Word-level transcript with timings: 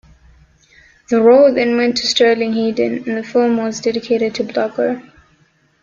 The 1.11 1.21
role 1.21 1.53
then 1.53 1.77
went 1.77 1.95
to 1.97 2.07
Sterling 2.07 2.53
Hayden, 2.53 3.07
and 3.07 3.17
the 3.17 3.23
film 3.23 3.57
was 3.57 3.79
dedicated 3.79 4.33
to 4.33 4.43
Blocker. 4.43 4.99